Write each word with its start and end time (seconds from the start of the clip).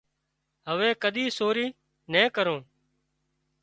هوي 0.67 0.89
ڪۮي 1.01 1.25
سوري 1.37 1.67
نين 2.11 2.25
ڪرون 2.35 2.61